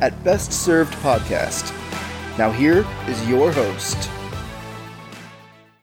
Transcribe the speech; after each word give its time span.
at 0.00 0.22
Best 0.24 0.52
Served 0.52 0.92
Podcast. 0.94 1.74
Now, 2.38 2.50
here 2.50 2.86
is 3.08 3.28
your 3.28 3.50
host. 3.52 4.10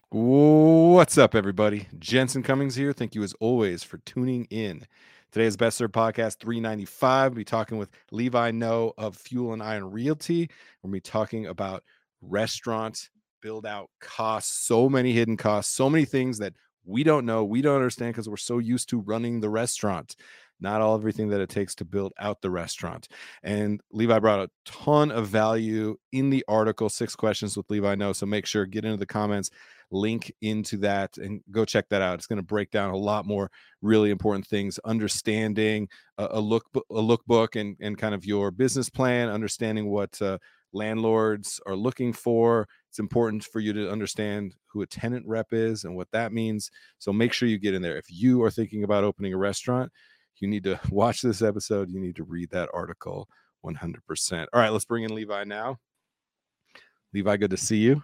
What's 0.10 1.18
up, 1.18 1.36
everybody? 1.36 1.88
Jensen 2.00 2.42
Cummings 2.42 2.76
here. 2.76 2.94
Thank 2.94 3.16
you, 3.16 3.24
as 3.24 3.34
always, 3.40 3.84
for 3.84 3.98
tuning 4.00 4.46
in. 4.46 4.88
Today's 5.32 5.58
Best 5.58 5.78
Served 5.78 5.94
Podcast 5.94 6.40
395. 6.40 7.32
We'll 7.32 7.36
be 7.36 7.44
talking 7.44 7.78
with 7.78 7.90
Levi 8.12 8.52
No 8.52 8.94
of 8.98 9.18
Fuel 9.18 9.52
and 9.52 9.62
Iron 9.62 9.92
Realty. 9.92 10.50
We'll 10.82 10.94
be 10.94 11.02
talking 11.02 11.48
about 11.48 11.84
restaurant 12.22 13.10
build 13.42 13.66
out 13.66 13.90
costs, 14.00 14.66
so 14.66 14.88
many 14.88 15.12
hidden 15.12 15.36
costs, 15.36 15.76
so 15.76 15.90
many 15.90 16.06
things 16.06 16.38
that 16.38 16.54
we 16.86 17.04
don't 17.04 17.26
know, 17.26 17.44
we 17.44 17.62
don't 17.62 17.76
understand 17.76 18.14
because 18.14 18.30
we're 18.30 18.38
so 18.38 18.60
used 18.60 18.90
to 18.90 19.02
running 19.02 19.42
the 19.42 19.50
restaurant 19.50 20.16
not 20.66 20.82
all 20.82 20.96
everything 20.96 21.30
that 21.30 21.42
it 21.42 21.50
takes 21.50 21.76
to 21.76 21.86
build 21.86 22.12
out 22.20 22.42
the 22.42 22.50
restaurant. 22.50 23.08
And 23.44 23.80
Levi 23.92 24.18
brought 24.18 24.40
a 24.40 24.50
ton 24.66 25.12
of 25.12 25.28
value 25.28 25.96
in 26.12 26.32
the 26.32 26.44
article, 26.48 26.90
six 26.90 27.16
questions 27.16 27.56
with 27.56 27.70
Levi 27.70 27.94
No. 27.94 28.14
So 28.14 28.26
make 28.26 28.48
sure 28.48 28.66
get 28.66 28.84
into 28.84 28.98
the 28.98 29.06
comments, 29.06 29.52
link 29.92 30.34
into 30.42 30.78
that, 30.78 31.18
and 31.20 31.42
go 31.52 31.66
check 31.66 31.86
that 31.90 32.02
out. 32.02 32.16
It's 32.16 32.26
going 32.26 32.38
to 32.38 32.44
break 32.44 32.72
down 32.72 32.90
a 32.90 32.98
lot 32.98 33.28
more 33.28 33.52
really 33.84 34.10
important 34.10 34.48
things, 34.48 34.80
understanding 34.86 35.88
a, 36.18 36.28
a 36.32 36.42
look 36.42 36.66
a 36.76 37.02
lookbook 37.02 37.60
and 37.60 37.78
and 37.80 37.96
kind 37.96 38.16
of 38.16 38.26
your 38.26 38.50
business 38.50 38.90
plan, 38.90 39.30
understanding 39.30 39.92
what 39.92 40.20
uh, 40.20 40.40
landlords 40.74 41.60
are 41.68 41.76
looking 41.76 42.12
for. 42.12 42.68
It's 42.90 43.00
important 43.00 43.44
for 43.44 43.60
you 43.60 43.72
to 43.74 43.92
understand 43.92 44.56
who 44.68 44.82
a 44.82 44.88
tenant 44.88 45.28
rep 45.28 45.48
is 45.52 45.84
and 45.84 45.96
what 45.96 46.12
that 46.12 46.34
means. 46.34 46.72
So 46.98 47.14
make 47.14 47.34
sure 47.34 47.48
you 47.48 47.60
get 47.60 47.76
in 47.76 47.82
there. 47.82 47.98
If 47.98 48.06
you 48.10 48.44
are 48.44 48.52
thinking 48.52 48.84
about 48.84 49.04
opening 49.04 49.34
a 49.34 49.38
restaurant, 49.38 49.92
you 50.42 50.48
need 50.48 50.64
to 50.66 50.80
watch 50.90 51.22
this 51.22 51.42
episode. 51.42 51.90
You 51.90 52.00
need 52.00 52.16
to 52.18 52.24
read 52.24 52.50
that 52.52 52.70
article 52.74 53.28
100%. 53.66 54.46
All 54.54 54.60
right, 54.60 54.70
let's 54.70 54.86
bring 54.86 55.04
in 55.04 55.14
Levi 55.14 55.44
now. 55.44 55.78
Levi, 57.14 57.38
good 57.38 57.52
to 57.52 57.58
see 57.58 57.78
you. 57.78 58.04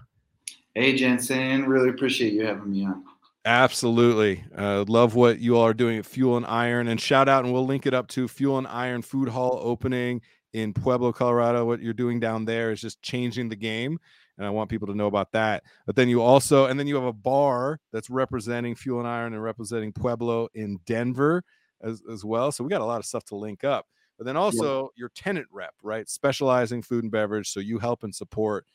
Hey, 0.74 0.96
Jensen. 0.96 1.66
Really 1.66 1.90
appreciate 1.90 2.34
you 2.34 2.46
having 2.46 2.72
me 2.72 2.86
on. 2.86 3.04
Absolutely. 3.44 4.44
Uh, 4.56 4.86
love 4.88 5.16
what 5.16 5.40
you 5.40 5.58
all 5.58 5.66
are 5.66 5.74
doing 5.74 5.98
at 5.98 6.06
Fuel 6.06 6.38
and 6.38 6.46
Iron. 6.46 6.88
And 6.88 7.02
shout 7.02 7.28
out, 7.28 7.44
and 7.44 7.52
we'll 7.52 7.66
link 7.66 7.86
it 7.86 7.94
up 7.94 8.08
to 8.10 8.28
Fuel 8.28 8.58
and 8.58 8.68
Iron 8.68 9.02
Food 9.02 9.30
Hall 9.30 9.60
opening 9.62 10.22
in 10.54 10.74
Pueblo, 10.74 11.12
Colorado. 11.12 11.66
What 11.66 11.82
you're 11.82 11.94
doing 11.94 12.20
down 12.20 12.46
there 12.46 12.72
is 12.72 12.80
just 12.80 13.02
changing 13.02 13.50
the 13.50 13.56
game. 13.56 14.00
And 14.38 14.46
I 14.46 14.50
want 14.50 14.70
people 14.70 14.88
to 14.88 14.96
know 14.96 15.08
about 15.08 15.32
that. 15.34 15.64
But 15.86 15.96
then 15.96 16.08
you 16.08 16.22
also, 16.22 16.66
and 16.66 16.80
then 16.80 16.88
you 16.88 16.96
have 16.96 17.04
a 17.04 17.14
bar 17.14 17.80
that's 17.92 18.10
representing 18.10 18.76
Fuel 18.76 19.00
and 19.00 19.08
Iron 19.08 19.34
and 19.34 19.44
representing 19.44 19.92
Pueblo 19.92 20.48
in 20.54 20.80
Denver 20.86 21.44
as, 21.84 22.02
as 22.12 22.24
well. 22.24 22.52
So 22.52 22.64
we 22.64 22.70
got 22.70 22.82
a 22.82 22.86
lot 22.86 23.00
of 23.00 23.06
stuff 23.06 23.26
to 23.26 23.36
link 23.36 23.64
up. 23.64 23.88
But 24.18 24.26
then 24.26 24.38
also 24.38 24.84
yeah. 24.84 24.88
your 24.98 25.10
tenant 25.16 25.48
rep, 25.52 25.74
right? 25.82 26.08
Specializing 26.08 26.84
food 26.84 27.04
and 27.04 27.12
beverage. 27.12 27.50
So 27.50 27.60
you 27.60 27.80
help 27.80 28.04
and 28.04 28.14
support 28.14 28.66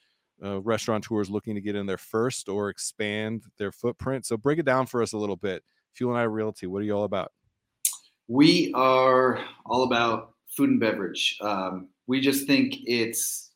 uh, 0.42 0.60
restaurateurs 0.60 1.30
looking 1.30 1.54
to 1.54 1.60
get 1.60 1.76
in 1.76 1.86
there 1.86 1.98
first 1.98 2.48
or 2.48 2.68
expand 2.68 3.44
their 3.58 3.72
footprint. 3.72 4.26
So 4.26 4.36
break 4.36 4.58
it 4.58 4.64
down 4.64 4.86
for 4.86 5.02
us 5.02 5.12
a 5.12 5.18
little 5.18 5.36
bit. 5.36 5.62
Fuel 5.94 6.10
and 6.10 6.18
Iron 6.18 6.32
Realty, 6.32 6.66
what 6.66 6.82
are 6.82 6.84
you 6.84 6.96
all 6.96 7.04
about? 7.04 7.32
We 8.28 8.72
are 8.74 9.40
all 9.64 9.84
about 9.84 10.32
food 10.48 10.70
and 10.70 10.80
beverage. 10.80 11.38
Um, 11.40 11.88
we 12.06 12.20
just 12.20 12.46
think 12.46 12.74
it's 12.84 13.50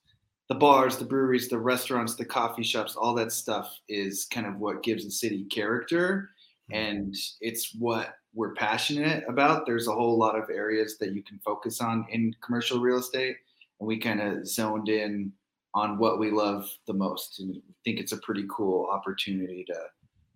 the 0.49 0.55
bars, 0.55 0.97
the 0.97 1.05
breweries, 1.05 1.49
the 1.49 1.59
restaurants, 1.59 2.15
the 2.15 2.25
coffee 2.25 2.63
shops, 2.63 2.97
all 2.97 3.15
that 3.15 3.33
stuff 3.33 3.73
is 3.89 4.27
kind 4.27 4.47
of 4.47 4.59
what 4.59 4.83
gives 4.83 5.05
the 5.05 5.11
city 5.11 5.45
character. 5.45 6.31
And 6.73 7.15
it's 7.41 7.75
what 7.79 8.15
we're 8.35 8.55
passionate 8.55 9.25
about. 9.29 9.67
There's 9.67 9.89
a 9.89 9.93
whole 9.93 10.19
lot 10.19 10.39
of 10.39 10.51
areas 10.51 10.99
that 10.99 11.13
you 11.15 11.23
can 11.23 11.39
focus 11.45 11.81
on 11.81 12.07
in 12.11 12.35
commercial 12.45 12.81
real 12.81 12.99
estate, 12.99 13.37
and 13.81 13.87
we 13.87 13.99
kind 13.99 14.21
of 14.21 14.47
zoned 14.47 14.89
in 14.89 15.33
on 15.75 15.99
what 15.99 16.19
we 16.19 16.31
love 16.31 16.69
the 16.87 16.93
most, 16.93 17.41
and 17.41 17.61
think 17.85 18.01
it's 18.01 18.13
a 18.13 18.19
pretty 18.19 18.45
cool 18.51 18.89
opportunity 18.91 19.65
to 19.67 19.79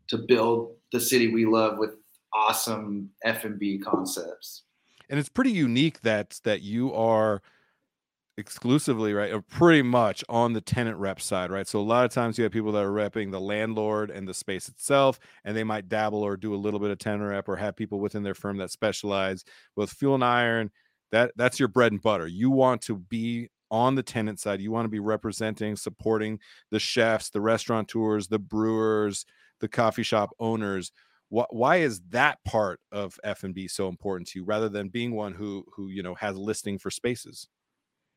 to 0.07 0.19
build 0.19 0.77
the 0.93 1.01
city 1.01 1.33
we 1.33 1.47
love 1.47 1.79
with 1.79 1.97
awesome 2.35 3.11
F 3.25 3.45
and 3.45 3.59
B 3.59 3.79
concepts. 3.79 4.65
And 5.09 5.19
it's 5.19 5.29
pretty 5.29 5.53
unique 5.53 6.01
that 6.03 6.41
that 6.45 6.63
you 6.63 6.93
are 6.95 7.43
exclusively 8.37 9.13
right 9.15 9.33
or 9.33 9.41
pretty 9.41 9.83
much 9.83 10.25
on 10.29 10.53
the 10.53 10.61
tenant 10.61 10.97
rep 10.99 11.21
side 11.21 11.51
right? 11.51 11.69
So 11.69 11.79
a 11.79 11.83
lot 11.83 12.05
of 12.05 12.11
times 12.11 12.37
you 12.37 12.45
have 12.45 12.53
people 12.53 12.73
that 12.73 12.85
are 12.85 12.91
repping 12.91 13.31
the 13.31 13.41
landlord 13.41 14.11
and 14.11 14.27
the 14.27 14.35
space 14.35 14.69
itself 14.69 15.21
and 15.45 15.57
they 15.57 15.63
might 15.63 15.89
dabble 15.89 16.23
or 16.23 16.37
do 16.37 16.55
a 16.55 16.57
little 16.57 16.81
bit 16.81 16.91
of 16.91 16.99
tenant 16.99 17.23
rep 17.23 17.49
or 17.49 17.57
have 17.57 17.77
people 17.77 18.01
within 18.01 18.25
their 18.25 18.35
firm 18.35 18.57
that 18.57 18.71
specialize 18.71 19.45
with 19.77 19.91
fuel 19.91 20.15
and 20.15 20.25
iron. 20.25 20.71
That 21.13 21.33
that's 21.37 21.61
your 21.61 21.69
bread 21.69 21.93
and 21.93 22.03
butter. 22.03 22.27
You 22.27 22.51
want 22.51 22.83
to 22.83 22.97
be 22.97 23.51
on 23.71 23.95
the 23.95 24.03
tenant 24.03 24.41
side. 24.41 24.61
You 24.61 24.73
want 24.73 24.85
to 24.87 24.91
be 24.91 25.01
representing 25.01 25.77
supporting 25.77 26.41
the 26.73 26.81
chefs 26.81 27.31
the 27.31 27.41
restaurateurs 27.41 28.27
the 28.27 28.39
brewers 28.39 29.25
the 29.61 29.69
coffee 29.69 30.03
shop 30.03 30.31
owners. 30.41 30.91
Why 31.29 31.77
is 31.77 32.01
that 32.11 32.39
part 32.45 32.81
of 32.93 33.19
f&b 33.25 33.67
so 33.69 33.89
important 33.89 34.29
to 34.29 34.41
you 34.41 34.45
rather 34.45 34.69
than 34.69 34.89
being 34.89 35.15
one 35.15 35.33
who 35.33 35.65
who 35.75 35.89
you 35.89 36.03
know 36.03 36.15
has 36.15 36.37
listing 36.37 36.79
for 36.79 36.91
spaces 36.91 37.49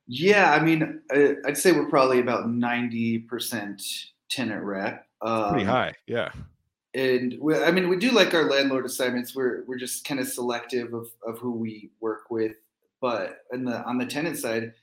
yeah, 0.07 0.53
I 0.53 0.63
mean, 0.63 1.01
I'd 1.11 1.57
say 1.57 1.73
we're 1.73 1.89
probably 1.89 2.19
about 2.19 2.49
ninety 2.49 3.19
percent 3.19 3.81
tenant 4.29 4.63
rep. 4.63 5.05
Um, 5.21 5.51
pretty 5.51 5.65
high, 5.65 5.93
yeah. 6.07 6.31
And 6.93 7.37
we, 7.39 7.55
I 7.55 7.71
mean, 7.71 7.89
we 7.89 7.97
do 7.97 8.11
like 8.11 8.33
our 8.33 8.49
landlord 8.49 8.85
assignments. 8.85 9.35
We're 9.35 9.63
we're 9.65 9.77
just 9.77 10.05
kind 10.05 10.19
of 10.19 10.27
selective 10.27 10.93
of 10.93 11.09
of 11.25 11.39
who 11.39 11.51
we 11.51 11.91
work 11.99 12.31
with. 12.31 12.53
But 13.01 13.39
on 13.53 13.65
the 13.65 13.83
on 13.83 13.97
the 13.97 14.05
tenant 14.05 14.37
side, 14.37 14.73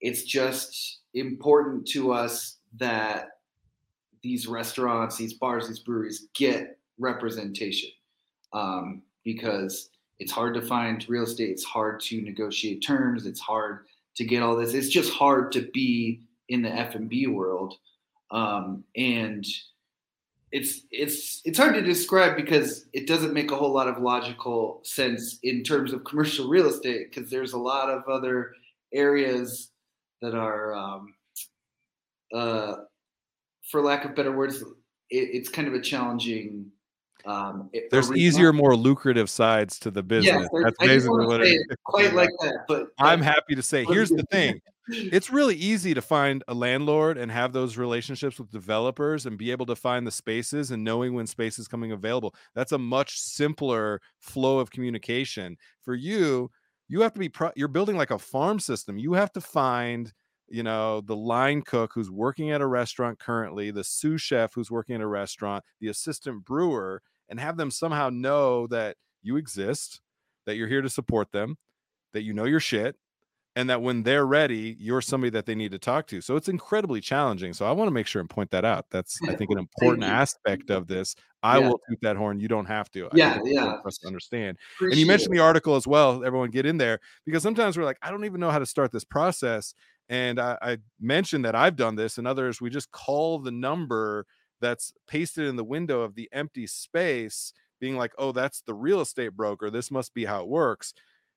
it's 0.00 0.24
just 0.24 0.98
important 1.14 1.86
to 1.88 2.12
us 2.12 2.58
that 2.78 3.30
these 4.22 4.46
restaurants, 4.46 5.16
these 5.16 5.34
bars, 5.34 5.68
these 5.68 5.78
breweries 5.78 6.28
get 6.34 6.78
representation 6.98 7.90
um, 8.52 9.02
because 9.24 9.90
it's 10.18 10.32
hard 10.32 10.54
to 10.54 10.62
find 10.62 11.08
real 11.08 11.24
estate. 11.24 11.50
It's 11.50 11.64
hard 11.64 12.00
to 12.00 12.20
negotiate 12.20 12.82
terms. 12.82 13.26
It's 13.26 13.40
hard 13.40 13.86
to 14.16 14.24
get 14.24 14.42
all 14.42 14.56
this. 14.56 14.74
It's 14.74 14.88
just 14.88 15.12
hard 15.12 15.52
to 15.52 15.68
be 15.72 16.22
in 16.48 16.62
the 16.62 16.70
F 16.70 16.94
and 16.94 17.08
B 17.08 17.26
world, 17.26 17.74
um, 18.30 18.84
and 18.96 19.44
it's 20.52 20.82
it's 20.90 21.42
it's 21.44 21.58
hard 21.58 21.74
to 21.74 21.82
describe 21.82 22.36
because 22.36 22.86
it 22.92 23.06
doesn't 23.06 23.34
make 23.34 23.50
a 23.50 23.56
whole 23.56 23.72
lot 23.72 23.88
of 23.88 23.98
logical 23.98 24.80
sense 24.84 25.38
in 25.42 25.62
terms 25.62 25.92
of 25.92 26.04
commercial 26.04 26.48
real 26.48 26.68
estate 26.68 27.10
because 27.10 27.30
there's 27.30 27.52
a 27.52 27.58
lot 27.58 27.90
of 27.90 28.08
other 28.08 28.52
areas 28.92 29.70
that 30.22 30.34
are, 30.34 30.74
um, 30.74 31.14
uh, 32.34 32.74
for 33.70 33.82
lack 33.82 34.04
of 34.04 34.14
better 34.14 34.32
words, 34.32 34.62
it, 34.62 34.66
it's 35.10 35.48
kind 35.48 35.68
of 35.68 35.74
a 35.74 35.80
challenging 35.80 36.70
um, 37.26 37.70
it, 37.72 37.90
There's 37.90 38.12
easier, 38.12 38.52
more 38.52 38.76
lucrative 38.76 39.28
sides 39.28 39.78
to 39.80 39.90
the 39.90 40.02
business. 40.02 40.48
That's 40.62 40.78
basically 40.78 41.26
what 41.26 41.42
it 41.42 41.48
is. 41.48 41.64
Quite 41.84 42.14
like 42.14 42.30
that, 42.40 42.64
but 42.68 42.88
I'm 42.98 43.20
happy 43.20 43.54
to 43.54 43.62
say. 43.62 43.84
Here's 43.84 44.10
the 44.10 44.24
thing: 44.30 44.60
it's 44.88 45.30
really 45.30 45.56
easy 45.56 45.92
to 45.94 46.02
find 46.02 46.44
a 46.46 46.54
landlord 46.54 47.18
and 47.18 47.30
have 47.30 47.52
those 47.52 47.76
relationships 47.76 48.38
with 48.38 48.50
developers 48.50 49.26
and 49.26 49.36
be 49.36 49.50
able 49.50 49.66
to 49.66 49.76
find 49.76 50.06
the 50.06 50.12
spaces 50.12 50.70
and 50.70 50.84
knowing 50.84 51.14
when 51.14 51.26
space 51.26 51.58
is 51.58 51.66
coming 51.66 51.92
available. 51.92 52.34
That's 52.54 52.72
a 52.72 52.78
much 52.78 53.18
simpler 53.18 54.00
flow 54.20 54.58
of 54.58 54.70
communication 54.70 55.56
for 55.82 55.94
you. 55.94 56.50
You 56.88 57.00
have 57.00 57.12
to 57.14 57.20
be. 57.20 57.28
Pro- 57.28 57.52
you're 57.56 57.68
building 57.68 57.96
like 57.96 58.12
a 58.12 58.18
farm 58.18 58.60
system. 58.60 58.98
You 58.98 59.14
have 59.14 59.32
to 59.32 59.40
find 59.40 60.12
you 60.48 60.62
know 60.62 61.00
the 61.00 61.16
line 61.16 61.62
cook 61.62 61.90
who's 61.94 62.10
working 62.10 62.50
at 62.50 62.60
a 62.60 62.66
restaurant 62.66 63.18
currently 63.18 63.70
the 63.70 63.82
sous 63.82 64.22
chef 64.22 64.54
who's 64.54 64.70
working 64.70 64.94
at 64.94 65.00
a 65.00 65.06
restaurant 65.06 65.64
the 65.80 65.88
assistant 65.88 66.44
brewer 66.44 67.02
and 67.28 67.40
have 67.40 67.56
them 67.56 67.70
somehow 67.70 68.10
know 68.10 68.66
that 68.68 68.96
you 69.22 69.36
exist, 69.36 70.00
that 70.46 70.56
you're 70.56 70.68
here 70.68 70.82
to 70.82 70.90
support 70.90 71.32
them, 71.32 71.56
that 72.12 72.22
you 72.22 72.32
know 72.32 72.44
your 72.44 72.60
shit, 72.60 72.96
and 73.56 73.70
that 73.70 73.80
when 73.80 74.02
they're 74.02 74.26
ready, 74.26 74.76
you're 74.78 75.00
somebody 75.00 75.30
that 75.30 75.46
they 75.46 75.54
need 75.54 75.72
to 75.72 75.78
talk 75.78 76.06
to. 76.08 76.20
So 76.20 76.36
it's 76.36 76.48
incredibly 76.48 77.00
challenging. 77.00 77.54
So 77.54 77.64
I 77.64 77.72
want 77.72 77.88
to 77.88 77.92
make 77.92 78.06
sure 78.06 78.20
and 78.20 78.28
point 78.28 78.50
that 78.50 78.66
out. 78.66 78.84
That's 78.90 79.18
I 79.26 79.34
think 79.36 79.50
an 79.50 79.58
important 79.58 80.04
aspect 80.04 80.70
of 80.70 80.86
this. 80.86 81.16
I 81.42 81.58
yeah. 81.58 81.68
will 81.68 81.80
toot 81.88 81.98
that 82.02 82.16
horn. 82.16 82.38
You 82.38 82.48
don't 82.48 82.66
have 82.66 82.90
to. 82.90 83.08
Yeah, 83.14 83.38
yeah. 83.44 83.80
For 83.80 83.88
us 83.88 83.96
to 83.98 84.06
understand. 84.06 84.58
Appreciate 84.76 84.92
and 84.92 85.00
you 85.00 85.06
mentioned 85.06 85.34
the 85.34 85.40
article 85.40 85.74
as 85.74 85.86
well. 85.86 86.22
Everyone 86.22 86.50
get 86.50 86.66
in 86.66 86.76
there 86.76 87.00
because 87.24 87.42
sometimes 87.42 87.78
we're 87.78 87.84
like, 87.84 87.98
I 88.02 88.10
don't 88.10 88.26
even 88.26 88.40
know 88.40 88.50
how 88.50 88.58
to 88.58 88.66
start 88.66 88.92
this 88.92 89.04
process. 89.04 89.74
And 90.10 90.38
I, 90.38 90.58
I 90.60 90.78
mentioned 91.00 91.46
that 91.46 91.54
I've 91.54 91.76
done 91.76 91.96
this, 91.96 92.18
and 92.18 92.28
others 92.28 92.60
we 92.60 92.68
just 92.68 92.92
call 92.92 93.38
the 93.38 93.50
number 93.50 94.26
that's 94.60 94.92
pasted 95.06 95.46
in 95.46 95.56
the 95.56 95.64
window 95.64 96.02
of 96.02 96.14
the 96.14 96.28
empty 96.32 96.66
space, 96.66 97.52
being 97.80 97.96
like, 97.96 98.12
"Oh, 98.18 98.32
that's 98.32 98.62
the 98.62 98.74
real 98.74 99.00
estate 99.00 99.30
broker. 99.36 99.70
This 99.70 99.90
must 99.90 100.14
be 100.14 100.24
how 100.26 100.42
it 100.42 100.48
works." 100.48 100.94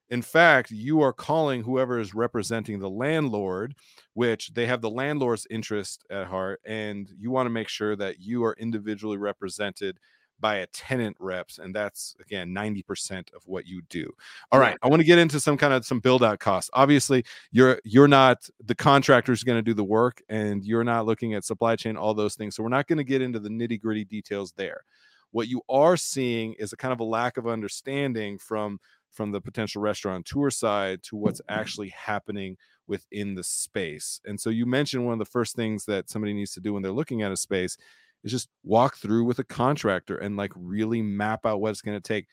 In 0.10 0.22
fact, 0.24 0.72
you 0.72 1.02
are 1.02 1.14
calling 1.14 1.64
whoever 1.64 2.00
is 2.00 2.16
representing 2.16 2.80
the 2.80 2.90
landlord, 2.90 3.76
which 4.14 4.54
they 4.56 4.66
have 4.66 4.82
the 4.82 4.90
landlord's 4.90 5.46
interest 5.52 6.04
at 6.10 6.28
heart, 6.28 6.62
and 6.66 7.10
you 7.20 7.30
want 7.32 7.46
to 7.46 7.52
make 7.52 7.68
sure 7.70 7.96
that 7.96 8.20
you 8.20 8.44
are 8.44 8.56
individually 8.60 9.18
represented 9.18 10.00
by 10.40 10.58
a 10.58 10.68
tenant 10.68 11.16
reps 11.20 11.60
and 11.60 11.74
that's 11.76 12.16
again 12.20 12.50
90% 12.50 13.34
of 13.34 13.42
what 13.46 13.66
you 13.66 13.82
do. 13.90 14.12
All 14.52 14.60
right 14.60 14.78
i 14.82 14.88
want 14.88 15.00
to 15.00 15.06
get 15.06 15.20
into 15.20 15.40
some 15.40 15.58
kind 15.58 15.74
of 15.74 15.86
some 15.86 16.00
build 16.00 16.24
out 16.24 16.40
costs. 16.40 16.70
Obviously 16.74 17.24
you're 17.52 17.80
you're 17.84 18.08
not 18.08 18.50
the 18.66 18.76
contractor 18.76 19.32
is 19.32 19.44
going 19.44 19.58
to 19.58 19.64
do 19.64 19.74
the 19.74 19.84
work 19.84 20.22
and 20.30 20.64
you're 20.64 20.84
not 20.84 21.06
looking 21.06 21.34
at 21.34 21.44
supply 21.44 21.76
chain 21.76 21.98
all 21.98 22.14
those 22.14 22.36
things 22.36 22.56
so 22.56 22.64
we're 22.64 22.70
not 22.70 22.88
going 22.88 22.98
to 22.98 23.04
get 23.04 23.22
into 23.22 23.40
the 23.40 23.50
nitty 23.50 23.82
gritty 23.82 24.06
details 24.06 24.54
there. 24.56 24.84
What 25.32 25.48
you 25.48 25.62
are 25.70 25.96
seeing 25.96 26.54
is 26.54 26.74
a 26.74 26.78
kind 26.78 26.92
of 26.92 27.00
a 27.00 27.04
lack 27.04 27.38
of 27.38 27.48
understanding 27.48 28.38
from 28.38 28.80
from 29.12 29.32
the 29.32 29.42
potential 29.42 29.82
restaurateur 29.82 30.50
side 30.50 31.02
to 31.04 31.16
what's 31.16 31.42
actually 31.50 31.90
happening 31.90 32.58
within 32.88 33.36
the 33.36 33.44
space 33.44 34.20
and 34.26 34.40
so 34.40 34.50
you 34.50 34.66
mentioned 34.66 35.06
one 35.06 35.14
of 35.14 35.20
the 35.20 35.26
first 35.26 35.56
things 35.56 35.86
that 35.86 36.10
somebody 36.10 36.34
needs 36.34 36.54
to 36.54 36.60
do 36.60 36.74
when 36.74 36.82
they're 36.82 36.92
looking 36.92 37.22
at 37.22 37.32
a 37.32 37.38
space 37.38 37.78
is 38.24 38.32
just 38.32 38.50
walk 38.64 38.98
through 38.98 39.24
with 39.24 39.40
a 39.40 39.44
contractor 39.44 40.18
and 40.18 40.38
like 40.38 40.52
really 40.56 41.02
map 41.02 41.46
out 41.46 41.62
what 41.62 41.72
it's 41.72 41.82
going 41.82 42.00
to 42.00 42.08
take. 42.08 42.28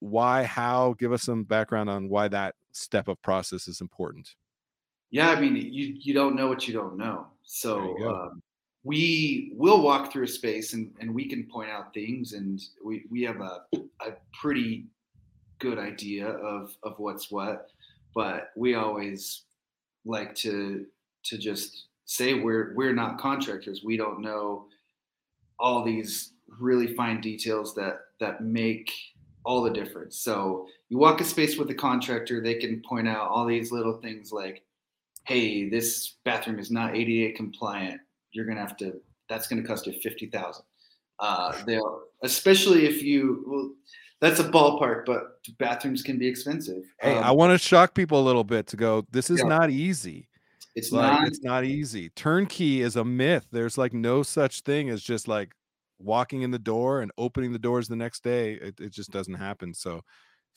Why 0.00 0.42
how 0.44 0.94
give 0.98 1.12
us 1.12 1.22
some 1.22 1.44
background 1.44 1.88
on 1.88 2.08
why 2.08 2.28
that 2.28 2.54
step 2.72 3.08
of 3.08 3.20
process 3.22 3.68
is 3.68 3.80
important. 3.80 4.28
Yeah 5.10 5.30
i 5.30 5.38
mean 5.38 5.56
you 5.56 5.94
you 5.98 6.14
don't 6.14 6.34
know 6.34 6.48
what 6.48 6.66
you 6.66 6.74
don't 6.74 6.96
know. 6.96 7.26
So 7.44 7.96
um, 8.08 8.42
we 8.84 9.52
will 9.54 9.82
walk 9.82 10.10
through 10.12 10.24
a 10.24 10.28
space 10.28 10.72
and, 10.72 10.90
and 11.00 11.14
we 11.14 11.28
can 11.28 11.44
point 11.44 11.70
out 11.70 11.92
things 11.94 12.32
and 12.32 12.60
we, 12.84 13.04
we 13.10 13.22
have 13.22 13.40
a, 13.40 13.62
a 13.74 14.12
pretty 14.40 14.86
good 15.58 15.78
idea 15.78 16.26
of 16.26 16.74
of 16.82 16.94
what's 16.98 17.30
what 17.30 17.68
but 18.14 18.50
we 18.56 18.74
always 18.74 19.44
like 20.04 20.34
to 20.34 20.86
to 21.24 21.38
just 21.38 21.86
say 22.04 22.34
we're 22.34 22.72
we're 22.74 22.92
not 22.92 23.18
contractors. 23.18 23.82
We 23.84 23.96
don't 23.96 24.20
know 24.20 24.66
all 25.58 25.84
these 25.84 26.32
really 26.58 26.94
fine 26.94 27.20
details 27.20 27.74
that 27.74 28.00
that 28.20 28.42
make 28.42 28.92
all 29.44 29.62
the 29.62 29.70
difference. 29.70 30.18
So 30.18 30.66
you 30.88 30.98
walk 30.98 31.20
a 31.20 31.24
space 31.24 31.56
with 31.56 31.70
a 31.70 31.74
contractor, 31.74 32.40
they 32.40 32.54
can 32.54 32.80
point 32.82 33.08
out 33.08 33.28
all 33.28 33.46
these 33.46 33.72
little 33.72 34.00
things 34.00 34.32
like, 34.32 34.62
hey, 35.24 35.68
this 35.68 36.16
bathroom 36.24 36.58
is 36.58 36.70
not 36.70 36.94
ADA 36.96 37.34
compliant. 37.36 38.00
You're 38.32 38.46
gonna 38.46 38.60
have 38.60 38.76
to. 38.78 39.00
That's 39.28 39.48
gonna 39.48 39.62
cost 39.62 39.86
you 39.86 39.94
fifty 40.00 40.26
thousand. 40.26 40.64
Uh, 41.18 41.62
they'll, 41.64 42.02
especially 42.22 42.86
if 42.86 43.02
you. 43.02 43.44
Well, 43.46 43.72
that's 44.20 44.38
a 44.38 44.44
ballpark, 44.44 45.04
but 45.04 45.40
bathrooms 45.58 46.00
can 46.00 46.16
be 46.16 46.28
expensive. 46.28 46.84
Hey, 47.00 47.16
um, 47.16 47.24
I 47.24 47.32
want 47.32 47.52
to 47.52 47.58
shock 47.58 47.92
people 47.92 48.20
a 48.20 48.24
little 48.24 48.44
bit 48.44 48.68
to 48.68 48.76
go. 48.76 49.04
This 49.10 49.30
is 49.30 49.40
yeah. 49.40 49.48
not 49.48 49.70
easy. 49.70 50.28
It's 50.74 50.90
like 50.90 51.12
not. 51.12 51.28
it's 51.28 51.42
not 51.42 51.64
easy. 51.64 52.08
Turnkey 52.10 52.80
is 52.80 52.96
a 52.96 53.04
myth. 53.04 53.46
There's 53.52 53.76
like 53.76 53.92
no 53.92 54.22
such 54.22 54.62
thing 54.62 54.88
as 54.88 55.02
just 55.02 55.28
like 55.28 55.52
walking 55.98 56.42
in 56.42 56.50
the 56.50 56.58
door 56.58 57.02
and 57.02 57.12
opening 57.18 57.52
the 57.52 57.58
doors 57.58 57.88
the 57.88 57.96
next 57.96 58.24
day. 58.24 58.54
It, 58.54 58.80
it 58.80 58.92
just 58.92 59.10
doesn't 59.10 59.34
happen. 59.34 59.74
So 59.74 60.02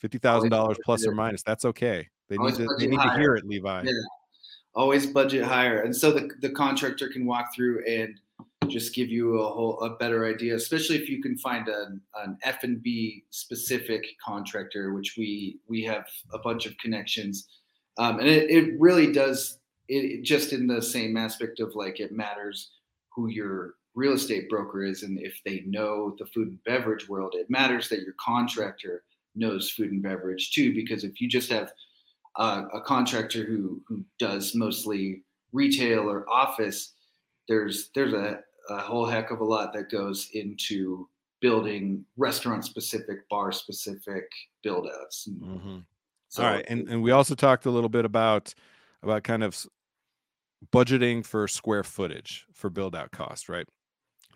fifty 0.00 0.18
thousand 0.18 0.50
dollars 0.50 0.78
plus 0.84 1.06
or 1.06 1.12
minus, 1.12 1.42
that's 1.42 1.64
okay. 1.66 2.08
They 2.28 2.38
need 2.38 2.54
to 2.54 2.66
they 2.78 2.86
need 2.86 2.98
higher. 2.98 3.16
to 3.16 3.20
hear 3.20 3.34
it, 3.36 3.44
Levi. 3.44 3.82
Yeah. 3.84 3.92
Always 4.74 5.06
budget 5.06 5.44
higher. 5.44 5.82
And 5.82 5.94
so 5.94 6.12
the, 6.12 6.30
the 6.40 6.50
contractor 6.50 7.08
can 7.08 7.24
walk 7.26 7.54
through 7.54 7.82
and 7.86 8.20
just 8.68 8.94
give 8.94 9.08
you 9.08 9.38
a 9.40 9.48
whole 9.48 9.80
a 9.82 9.96
better 9.96 10.26
idea, 10.26 10.54
especially 10.54 10.96
if 10.96 11.08
you 11.08 11.22
can 11.22 11.36
find 11.38 11.68
an, 11.68 12.00
an 12.16 12.36
F 12.42 12.64
and 12.64 12.82
B 12.82 13.24
specific 13.30 14.04
contractor, 14.24 14.92
which 14.92 15.14
we 15.16 15.58
we 15.68 15.82
have 15.84 16.06
a 16.32 16.38
bunch 16.38 16.66
of 16.66 16.76
connections. 16.78 17.48
Um, 17.98 18.18
and 18.18 18.28
it, 18.28 18.50
it 18.50 18.74
really 18.78 19.12
does 19.12 19.58
it, 19.88 20.22
just 20.22 20.52
in 20.52 20.66
the 20.66 20.82
same 20.82 21.16
aspect 21.16 21.60
of 21.60 21.74
like 21.74 22.00
it 22.00 22.12
matters 22.12 22.70
who 23.14 23.28
your 23.28 23.74
real 23.94 24.12
estate 24.12 24.48
broker 24.48 24.82
is 24.82 25.02
and 25.02 25.18
if 25.18 25.40
they 25.44 25.62
know 25.66 26.14
the 26.18 26.26
food 26.26 26.48
and 26.48 26.64
beverage 26.64 27.08
world 27.08 27.34
it 27.34 27.48
matters 27.48 27.88
that 27.88 28.02
your 28.02 28.14
contractor 28.20 29.02
knows 29.34 29.70
food 29.70 29.90
and 29.90 30.02
beverage 30.02 30.52
too 30.52 30.74
because 30.74 31.02
if 31.02 31.20
you 31.20 31.28
just 31.28 31.50
have 31.50 31.72
uh, 32.36 32.64
a 32.74 32.80
contractor 32.80 33.44
who 33.44 33.80
who 33.88 34.04
does 34.18 34.54
mostly 34.54 35.22
retail 35.52 36.10
or 36.10 36.28
office 36.28 36.92
there's 37.48 37.90
there's 37.94 38.12
a, 38.12 38.40
a 38.68 38.78
whole 38.78 39.06
heck 39.06 39.30
of 39.30 39.40
a 39.40 39.44
lot 39.44 39.72
that 39.72 39.90
goes 39.90 40.28
into 40.34 41.08
building 41.40 42.04
restaurant 42.16 42.64
specific 42.64 43.26
bar 43.30 43.50
specific 43.52 44.24
build 44.62 44.88
outs 45.00 45.28
mm-hmm. 45.30 45.78
so, 46.28 46.42
all 46.42 46.50
right 46.50 46.66
and, 46.68 46.86
and 46.88 47.02
we 47.02 47.12
also 47.12 47.34
talked 47.34 47.64
a 47.64 47.70
little 47.70 47.88
bit 47.88 48.04
about 48.04 48.52
about 49.02 49.22
kind 49.22 49.42
of 49.42 49.66
budgeting 50.72 51.24
for 51.24 51.46
square 51.48 51.84
footage 51.84 52.46
for 52.52 52.70
build 52.70 52.94
out 52.94 53.10
cost, 53.10 53.48
right? 53.48 53.66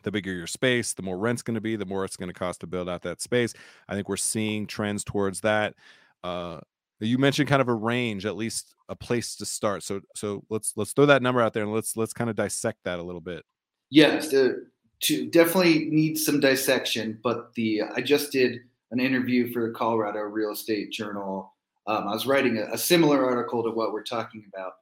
The 0.03 0.11
bigger 0.11 0.33
your 0.33 0.47
space, 0.47 0.95
the 0.95 1.03
more 1.03 1.19
rent's 1.19 1.43
going 1.43 1.55
to 1.55 1.61
be, 1.61 1.77
the 1.77 1.87
more 1.87 2.05
it's 2.05 2.17
going 2.17 2.29
to 2.29 2.39
cost 2.39 2.61
to 2.61 2.67
build 2.67 2.89
out 2.89 3.03
that 3.03 3.21
space. 3.21 3.53
I 3.89 3.95
think 3.95 4.09
we're 4.09 4.17
seeing 4.17 4.67
trends 4.67 5.05
towards 5.05 5.41
that. 5.43 5.75
Uh, 6.23 6.61
you 7.01 7.19
mentioned 7.19 7.49
kind 7.49 7.63
of 7.63 7.69
a 7.69 7.75
range, 7.75 8.27
at 8.27 8.37
least 8.37 8.75
a 8.89 8.97
place 8.97 9.37
to 9.37 9.47
start. 9.47 9.83
So, 9.83 10.01
so 10.15 10.45
let's 10.51 10.75
let's 10.77 10.93
throw 10.93 11.07
that 11.07 11.23
number 11.23 11.41
out 11.41 11.55
there 11.55 11.63
and 11.63 11.73
let's 11.73 11.97
let's 11.97 12.13
kind 12.13 12.29
of 12.29 12.37
dissect 12.37 12.79
that 12.85 12.99
a 12.99 13.03
little 13.03 13.21
bit. 13.21 13.43
Yes, 13.91 14.29
the, 14.29 14.67
to 15.01 15.31
definitely 15.31 15.87
need 15.87 16.19
some 16.19 16.41
dissection. 16.41 17.19
But 17.23 17.55
the 17.55 17.83
I 17.95 18.03
just 18.03 18.33
did 18.33 18.61
an 18.91 19.01
interview 19.01 19.53
for 19.53 19.71
Colorado 19.73 20.21
Real 20.21 20.53
Estate 20.53 20.91
Journal. 20.91 21.55
Um, 21.87 22.07
I 22.09 22.13
was 22.13 22.27
writing 22.27 22.59
a, 22.59 22.75
a, 22.75 22.79
similar 22.79 23.25
article 23.25 23.63
to 23.63 23.71
what 23.71 23.93
we're 23.93 24.03
talking 24.03 24.45
about, 24.53 24.75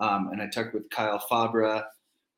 um, 0.00 0.28
and 0.32 0.42
I 0.42 0.46
talked 0.48 0.74
with 0.74 0.88
Kyle 0.90 1.22
Fabra, 1.30 1.84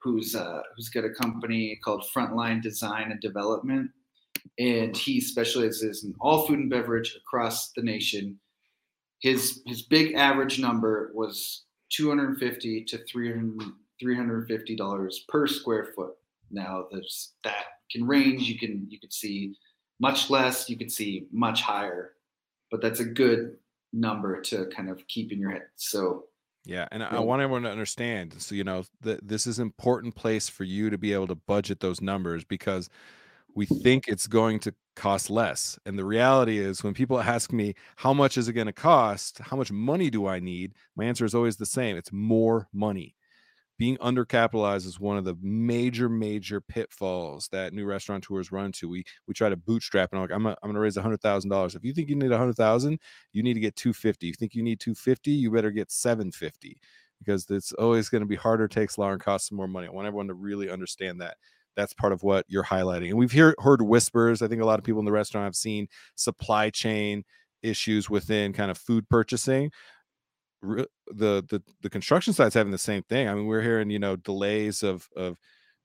who's 0.00 0.34
uh, 0.34 0.62
who's 0.76 0.88
got 0.88 1.04
a 1.04 1.10
company 1.10 1.78
called 1.82 2.04
Frontline 2.14 2.62
Design 2.62 3.10
and 3.10 3.20
Development, 3.20 3.90
and 4.58 4.96
he 4.96 5.20
specializes 5.20 6.04
in 6.04 6.14
all 6.20 6.46
food 6.46 6.58
and 6.58 6.70
beverage 6.70 7.16
across 7.16 7.72
the 7.72 7.82
nation. 7.82 8.38
His 9.20 9.62
his 9.66 9.82
big 9.82 10.14
average 10.14 10.60
number 10.60 11.10
was 11.14 11.64
250 11.90 12.84
to 12.84 12.98
300 13.04 13.72
350 14.00 14.76
dollars 14.76 15.24
per 15.28 15.46
square 15.46 15.88
foot. 15.96 16.14
Now 16.50 16.86
there's 16.90 17.32
that 17.44 17.64
can 17.90 18.06
range. 18.06 18.42
You 18.42 18.58
can 18.58 18.86
you 18.88 19.00
could 19.00 19.12
see 19.12 19.56
much 20.00 20.30
less. 20.30 20.68
You 20.68 20.76
could 20.76 20.92
see 20.92 21.26
much 21.32 21.62
higher, 21.62 22.12
but 22.70 22.80
that's 22.80 23.00
a 23.00 23.04
good 23.04 23.56
number 23.92 24.40
to 24.40 24.66
kind 24.66 24.90
of 24.90 25.06
keep 25.08 25.32
in 25.32 25.40
your 25.40 25.50
head. 25.50 25.66
So 25.76 26.26
yeah, 26.68 26.86
and 26.92 27.02
I 27.02 27.18
want 27.20 27.40
everyone 27.40 27.62
to 27.62 27.70
understand. 27.70 28.34
So 28.42 28.54
you 28.54 28.62
know, 28.62 28.84
th- 29.02 29.20
this 29.22 29.46
is 29.46 29.58
important 29.58 30.14
place 30.14 30.50
for 30.50 30.64
you 30.64 30.90
to 30.90 30.98
be 30.98 31.14
able 31.14 31.26
to 31.28 31.34
budget 31.34 31.80
those 31.80 32.02
numbers 32.02 32.44
because 32.44 32.90
we 33.54 33.66
think 33.66 34.08
it's 34.08 34.26
going 34.26 34.60
to 34.60 34.74
cost 34.96 35.30
less. 35.30 35.78
And 35.86 35.98
the 35.98 36.04
reality 36.04 36.58
is, 36.58 36.84
when 36.84 36.94
people 36.94 37.20
ask 37.20 37.52
me 37.52 37.74
how 37.96 38.12
much 38.14 38.38
is 38.38 38.48
it 38.48 38.54
going 38.54 38.68
to 38.68 38.74
cost, 38.74 39.38
how 39.38 39.56
much 39.56 39.72
money 39.72 40.10
do 40.10 40.26
I 40.26 40.40
need, 40.40 40.74
my 40.96 41.04
answer 41.06 41.24
is 41.24 41.34
always 41.34 41.56
the 41.56 41.66
same: 41.66 41.96
it's 41.96 42.12
more 42.12 42.68
money 42.72 43.16
being 43.78 43.96
undercapitalized 43.98 44.86
is 44.86 44.98
one 44.98 45.16
of 45.16 45.24
the 45.24 45.36
major 45.40 46.08
major 46.08 46.60
pitfalls 46.60 47.48
that 47.52 47.72
new 47.72 47.84
restaurateurs 47.84 48.50
run 48.50 48.72
to 48.72 48.88
we 48.88 49.04
we 49.26 49.34
try 49.34 49.48
to 49.48 49.56
bootstrap 49.56 50.10
and 50.12 50.18
I'm 50.18 50.22
like 50.22 50.34
i'm, 50.34 50.46
a, 50.46 50.56
I'm 50.62 50.70
gonna 50.70 50.80
raise 50.80 50.96
a 50.96 51.02
hundred 51.02 51.20
thousand 51.20 51.50
dollars. 51.50 51.74
If 51.74 51.84
you 51.84 51.92
think 51.92 52.08
you 52.08 52.16
need 52.16 52.32
a 52.32 52.38
hundred 52.38 52.56
thousand 52.56 52.98
you 53.32 53.42
need 53.42 53.54
to 53.54 53.60
get 53.60 53.76
250 53.76 54.26
you 54.26 54.34
think 54.34 54.54
you 54.54 54.62
need 54.62 54.80
250 54.80 55.30
you 55.30 55.50
better 55.50 55.70
get 55.70 55.90
750 55.90 56.78
because 57.18 57.46
it's 57.50 57.72
always 57.72 58.08
going 58.08 58.20
to 58.22 58.26
be 58.26 58.36
harder 58.36 58.68
takes 58.68 58.96
longer 58.96 59.14
and 59.14 59.22
costs 59.22 59.50
more 59.50 59.68
money. 59.68 59.88
I 59.88 59.90
want 59.90 60.06
everyone 60.06 60.28
to 60.28 60.34
really 60.34 60.70
understand 60.70 61.20
that. 61.20 61.36
That's 61.76 61.92
part 61.92 62.12
of 62.12 62.22
what 62.22 62.44
you're 62.48 62.64
highlighting 62.64 63.10
and 63.10 63.18
we've 63.18 63.32
hear, 63.32 63.54
heard 63.58 63.82
whispers. 63.82 64.42
I 64.42 64.48
think 64.48 64.62
a 64.62 64.66
lot 64.66 64.78
of 64.78 64.84
people 64.84 64.98
in 64.98 65.04
the 65.04 65.12
restaurant 65.12 65.44
have 65.44 65.54
seen 65.54 65.86
supply 66.16 66.70
chain 66.70 67.24
issues 67.62 68.08
within 68.10 68.52
kind 68.52 68.70
of 68.70 68.78
food 68.78 69.08
purchasing 69.08 69.70
the 70.62 70.88
the 71.08 71.62
the 71.82 71.90
construction 71.90 72.32
sites 72.32 72.54
having 72.54 72.72
the 72.72 72.78
same 72.78 73.02
thing. 73.04 73.28
I 73.28 73.34
mean, 73.34 73.46
we're 73.46 73.62
hearing 73.62 73.90
you 73.90 73.98
know 73.98 74.16
delays 74.16 74.82
of 74.82 75.08
of 75.16 75.36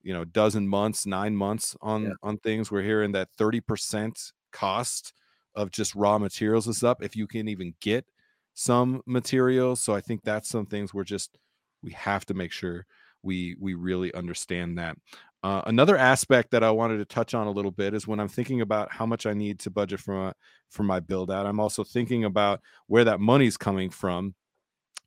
you 0.02 0.14
know 0.14 0.26
dozen 0.26 0.68
months, 0.68 1.06
nine 1.06 1.36
months 1.36 1.76
on 1.82 2.04
yeah. 2.04 2.10
on 2.22 2.38
things. 2.38 2.72
We're 2.72 2.84
hearing 2.84 3.12
that 3.14 3.30
thirty 3.38 3.62
percent 3.62 4.20
cost 4.52 5.14
of 5.56 5.72
just 5.72 5.96
raw 5.96 6.18
materials 6.18 6.68
is 6.68 6.84
up 6.84 7.04
if 7.04 7.16
you 7.16 7.28
can 7.28 7.48
even 7.48 7.76
get 7.82 8.06
some 8.54 9.02
materials. 9.06 9.82
So 9.82 9.94
I 9.94 10.02
think 10.02 10.24
that's 10.24 10.50
some 10.50 10.66
things 10.66 10.94
we're 10.94 11.04
just 11.04 11.38
we 11.82 11.92
have 11.92 12.26
to 12.28 12.34
make 12.34 12.52
sure 12.52 12.86
we 13.22 13.56
we 13.60 13.74
really 13.74 14.14
understand 14.14 14.78
that. 14.78 14.98
Uh, 15.44 15.62
another 15.66 15.98
aspect 15.98 16.52
that 16.52 16.64
I 16.64 16.72
wanted 16.72 17.00
to 17.00 17.06
touch 17.06 17.34
on 17.34 17.48
a 17.48 17.52
little 17.52 17.72
bit 17.72 17.94
is 17.94 18.08
when 18.08 18.22
I'm 18.22 18.30
thinking 18.30 18.62
about 18.62 18.94
how 18.94 19.06
much 19.06 19.26
I 19.26 19.34
need 19.34 19.60
to 19.60 19.70
budget 19.70 20.00
for 20.00 20.16
my 20.16 20.34
for 20.70 20.84
my 20.84 21.00
build 21.00 21.30
out. 21.30 21.46
I'm 21.46 21.60
also 21.60 21.84
thinking 21.84 22.24
about 22.24 22.62
where 22.88 23.04
that 23.04 23.20
money's 23.20 23.58
coming 23.58 23.90
from 23.90 24.36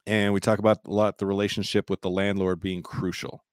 and 0.07 0.33
we 0.33 0.41
talk 0.41 0.59
about 0.59 0.79
a 0.87 0.91
lot 0.91 1.19
the 1.19 1.27
relationship 1.27 1.91
with 1.91 2.01
the 2.01 2.11
landlord 2.11 2.61
being 2.61 2.83
crucial. 2.83 3.45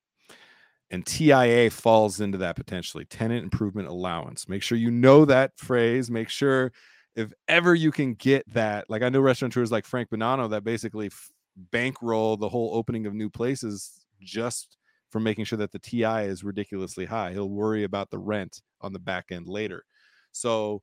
And 0.92 1.06
TIA 1.06 1.72
falls 1.72 2.22
into 2.22 2.38
that 2.40 2.56
potentially 2.56 3.06
tenant 3.06 3.44
improvement 3.44 3.88
allowance. 3.88 4.48
Make 4.48 4.62
sure 4.62 4.78
you 4.78 4.92
know 4.92 5.26
that 5.26 5.58
phrase. 5.58 6.12
Make 6.12 6.30
sure 6.30 6.72
if 7.16 7.34
ever 7.48 7.74
you 7.74 7.92
can 7.92 8.14
get 8.14 8.48
that, 8.54 8.90
like 8.90 9.02
I 9.02 9.10
know 9.10 9.20
restaurateurs 9.22 9.72
like 9.72 9.86
Frank 9.86 10.10
Bonanno 10.10 10.50
that 10.52 10.64
basically 10.64 11.08
f- 11.08 11.32
bankroll 11.72 12.38
the 12.38 12.50
whole 12.50 12.76
opening 12.76 13.08
of 13.08 13.14
new 13.14 13.30
places 13.30 14.06
just 14.22 14.78
for 15.10 15.20
making 15.20 15.46
sure 15.46 15.58
that 15.58 15.72
the 15.72 15.80
TI 15.80 16.26
is 16.26 16.44
ridiculously 16.44 17.06
high. 17.06 17.32
He'll 17.32 17.50
worry 17.50 17.84
about 17.84 18.10
the 18.10 18.18
rent 18.18 18.62
on 18.82 18.94
the 18.94 19.00
back 19.00 19.32
end 19.32 19.48
later. 19.48 19.86
So, 20.32 20.82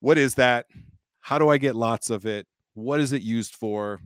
what 0.00 0.18
is 0.18 0.34
that? 0.36 0.66
How 1.20 1.38
do 1.38 1.48
I 1.48 1.58
get 1.58 1.76
lots 1.76 2.10
of 2.10 2.26
it? 2.26 2.46
What 2.74 3.00
is 3.00 3.12
it 3.12 3.22
used 3.22 3.54
for? 3.54 4.00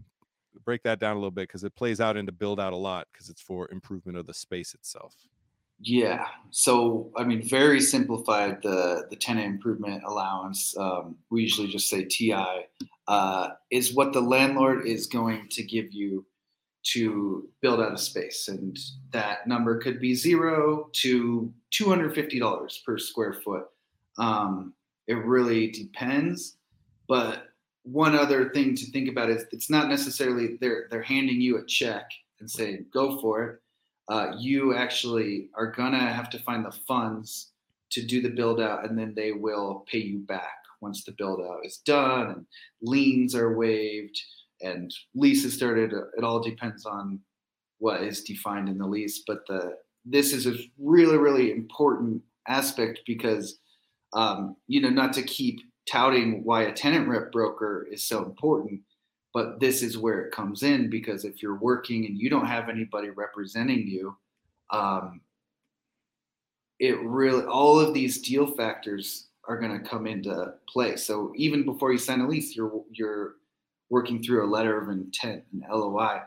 Break 0.67 0.83
that 0.83 0.99
down 0.99 1.13
a 1.13 1.19
little 1.19 1.31
bit 1.31 1.49
because 1.49 1.65
it 1.65 1.75
plays 1.75 2.01
out 2.01 2.19
into 2.19 2.33
build 2.33 2.61
out 2.61 2.75
a 2.75 2.77
lot 2.77 3.07
because 3.11 3.31
it's 3.31 3.41
for 3.41 3.71
improvement 3.71 4.19
of 4.19 4.27
the 4.27 4.35
space 4.35 4.75
itself. 4.75 5.15
Yeah. 5.79 6.27
So, 6.51 7.11
I 7.17 7.25
mean, 7.25 7.47
very 7.47 7.81
simplified 7.81 8.63
the 8.63 9.07
the 9.11 9.17
tenant 9.17 9.47
improvement 9.47 10.03
allowance. 10.05 10.77
Um, 10.77 11.17
we 11.31 11.43
usually 11.43 11.69
just 11.69 11.89
say 11.89 12.05
TI 12.05 12.67
uh, 13.09 13.49
is 13.71 13.95
what 13.95 14.13
the 14.13 14.21
landlord 14.21 14.87
is 14.87 15.07
going 15.07 15.49
to 15.51 15.63
give 15.63 15.93
you 15.93 16.27
to 16.95 17.49
build 17.61 17.81
out 17.81 17.93
a 17.93 17.99
space, 17.99 18.49
and 18.49 18.79
that 19.13 19.47
number 19.47 19.79
could 19.79 20.01
be 20.01 20.15
zero 20.15 20.89
to 20.95 21.53
two 21.71 21.89
hundred 21.89 22.15
fifty 22.15 22.39
dollars 22.39 22.83
per 22.85 22.97
square 22.97 23.35
foot. 23.45 23.67
Um, 24.19 24.73
it 25.07 25.15
really 25.15 25.71
depends, 25.71 26.57
but 27.07 27.49
one 27.87 28.15
other 28.15 28.51
thing 28.51 28.75
to 28.75 28.91
think 28.91 29.09
about 29.09 29.31
is 29.31 29.45
it's 29.53 29.71
not 29.71 29.89
necessarily 29.89 30.57
they're 30.61 30.87
they're 30.91 31.03
handing 31.03 31.41
you 31.41 31.59
a 31.59 31.65
check 31.67 32.11
and 32.41 32.51
saying 32.51 32.85
go 32.93 33.21
for 33.21 33.45
it 33.45 33.61
uh, 34.09 34.33
you 34.39 34.75
actually 34.75 35.49
are 35.55 35.71
gonna 35.71 35.99
have 36.13 36.31
to 36.31 36.39
find 36.41 36.65
the 36.65 36.77
funds 36.87 37.53
to 37.91 38.05
do 38.05 38.21
the 38.21 38.29
build 38.29 38.61
out, 38.61 38.89
and 38.89 38.99
then 38.99 39.15
they 39.15 39.33
will 39.33 39.85
pay 39.91 39.99
you 39.99 40.19
back 40.19 40.59
once 40.81 41.05
the 41.05 41.13
build 41.13 41.41
out 41.41 41.65
is 41.65 41.79
done 41.79 42.29
and 42.29 42.47
liens 42.83 43.35
are 43.35 43.57
waived 43.57 44.21
and 44.61 44.95
leases 45.15 45.55
started. 45.55 45.93
It 46.17 46.25
all 46.25 46.41
depends 46.41 46.87
on 46.87 47.21
what 47.79 48.03
is 48.03 48.23
defined 48.23 48.69
in 48.69 48.79
the 48.79 48.87
lease, 48.87 49.23
but 49.27 49.47
the 49.47 49.77
this 50.05 50.33
is 50.33 50.47
a 50.47 50.57
really 50.79 51.17
really 51.17 51.51
important 51.51 52.23
aspect 52.47 53.01
because 53.07 53.59
um, 54.13 54.57
you 54.69 54.81
know 54.81 54.91
not 54.91 55.13
to 55.15 55.23
keep 55.23 55.61
touting 55.91 56.43
why 56.45 56.63
a 56.63 56.73
tenant 56.73 57.09
rep 57.09 57.33
broker 57.33 57.87
is 57.91 58.03
so 58.03 58.25
important 58.25 58.81
but 59.35 59.61
this 59.61 59.83
is 59.83 59.99
where 59.99 60.23
it 60.23 60.33
comes 60.33 60.63
in 60.63 60.89
because 60.89 61.25
if 61.25 61.43
you're 61.43 61.57
working 61.57 62.07
and 62.07 62.19
you 62.19 62.31
don't 62.31 62.47
have 62.47 62.69
anybody 62.69 63.11
representing 63.11 63.87
you 63.87 64.17
um, 64.71 65.21
it 66.79 67.01
really 67.03 67.45
all 67.45 67.79
of 67.79 67.95
these 67.95 68.21
deal 68.21 68.47
factors 68.47 69.29
are 69.49 69.59
going 69.59 69.73
to 69.73 69.89
come 69.89 70.07
into 70.07 70.55
play. 70.69 70.97
So 70.97 71.33
even 71.37 71.65
before 71.65 71.93
you 71.93 71.99
sign 71.99 72.21
a 72.21 72.29
lease 72.29 72.57
you're 72.57 72.83
you're 72.91 73.35
working 73.89 74.23
through 74.23 74.45
a 74.45 74.51
letter 74.51 74.81
of 74.81 74.89
intent 74.89 75.45
an 75.53 75.65
loi 75.71 76.21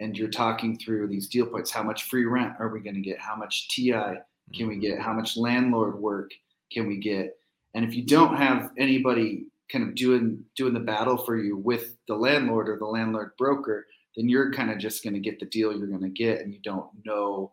and 0.00 0.16
you're 0.16 0.28
talking 0.28 0.76
through 0.76 1.06
these 1.06 1.28
deal 1.28 1.46
points. 1.46 1.70
How 1.70 1.82
much 1.82 2.04
free 2.04 2.24
rent 2.24 2.54
are 2.58 2.68
we 2.68 2.80
going 2.80 2.96
to 2.96 3.00
get? 3.00 3.18
How 3.18 3.36
much 3.36 3.68
ti 3.68 3.92
can 3.92 4.68
we 4.68 4.78
get? 4.78 4.98
How 4.98 5.12
much 5.12 5.36
landlord 5.36 5.98
work 5.98 6.32
can 6.72 6.86
we 6.86 6.98
get 6.98 7.36
and 7.74 7.84
if 7.84 7.94
you 7.94 8.04
don't 8.04 8.36
have 8.36 8.70
anybody 8.78 9.46
kind 9.70 9.88
of 9.88 9.94
doing 9.94 10.44
doing 10.56 10.74
the 10.74 10.80
battle 10.80 11.16
for 11.16 11.36
you 11.36 11.56
with 11.56 11.96
the 12.06 12.14
landlord 12.14 12.68
or 12.68 12.78
the 12.78 12.86
landlord 12.86 13.32
broker, 13.36 13.86
then 14.16 14.28
you're 14.28 14.52
kind 14.52 14.70
of 14.70 14.78
just 14.78 15.02
going 15.02 15.14
to 15.14 15.20
get 15.20 15.40
the 15.40 15.46
deal 15.46 15.76
you're 15.76 15.88
going 15.88 16.00
to 16.02 16.08
get, 16.08 16.40
and 16.40 16.52
you 16.52 16.60
don't 16.62 16.86
know 17.04 17.52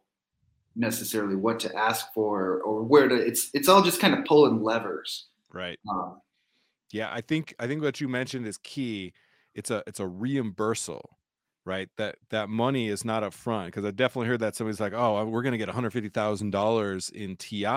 necessarily 0.75 1.35
what 1.35 1.59
to 1.59 1.75
ask 1.75 2.13
for 2.13 2.61
or 2.61 2.83
where 2.83 3.07
to. 3.07 3.15
It's 3.15 3.49
it's 3.53 3.67
all 3.67 3.81
just 3.81 3.99
kind 3.99 4.13
of 4.13 4.25
pulling 4.25 4.61
levers. 4.61 5.27
Right. 5.51 5.79
Um, 5.89 6.21
yeah, 6.91 7.09
I 7.11 7.21
think 7.21 7.55
I 7.59 7.67
think 7.67 7.81
what 7.81 7.99
you 7.99 8.07
mentioned 8.07 8.47
is 8.47 8.57
key. 8.57 9.13
It's 9.55 9.71
a 9.71 9.83
it's 9.87 9.99
a 9.99 10.07
reimbursal 10.07 11.17
right 11.63 11.89
that 11.97 12.15
that 12.31 12.49
money 12.49 12.87
is 12.87 13.05
not 13.05 13.21
up 13.23 13.33
front 13.33 13.67
because 13.67 13.85
i 13.85 13.91
definitely 13.91 14.27
heard 14.27 14.39
that 14.39 14.55
somebody's 14.55 14.79
like 14.79 14.93
oh 14.93 15.23
we're 15.25 15.43
going 15.43 15.51
to 15.51 15.59
get 15.59 15.69
$150000 15.69 17.11
in 17.11 17.35
ti 17.35 17.67